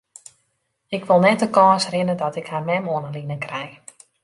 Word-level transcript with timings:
Ik 0.95 1.03
wol 1.07 1.19
net 1.23 1.39
de 1.43 1.49
kâns 1.57 1.85
rinne 1.93 2.15
dat 2.21 2.35
ik 2.41 2.47
har 2.51 2.65
mem 2.69 2.85
oan 2.93 3.05
'e 3.07 3.11
line 3.17 3.37
krij. 3.45 3.71